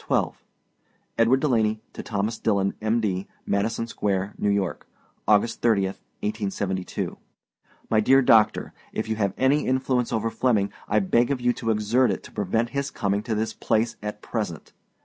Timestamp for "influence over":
9.68-10.28